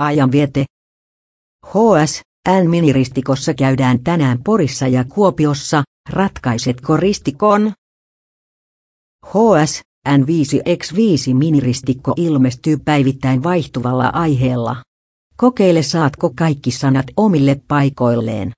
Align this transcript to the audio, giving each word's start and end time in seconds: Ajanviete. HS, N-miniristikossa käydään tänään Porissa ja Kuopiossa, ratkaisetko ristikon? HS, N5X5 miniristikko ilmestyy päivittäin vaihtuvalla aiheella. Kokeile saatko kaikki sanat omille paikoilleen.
Ajanviete. 0.00 0.64
HS, 1.66 2.20
N-miniristikossa 2.48 3.54
käydään 3.54 4.04
tänään 4.04 4.38
Porissa 4.44 4.88
ja 4.88 5.04
Kuopiossa, 5.04 5.82
ratkaisetko 6.10 6.96
ristikon? 6.96 7.72
HS, 9.26 9.80
N5X5 10.08 11.34
miniristikko 11.34 12.14
ilmestyy 12.16 12.76
päivittäin 12.84 13.42
vaihtuvalla 13.42 14.06
aiheella. 14.06 14.76
Kokeile 15.36 15.82
saatko 15.82 16.30
kaikki 16.36 16.70
sanat 16.70 17.06
omille 17.16 17.60
paikoilleen. 17.68 18.52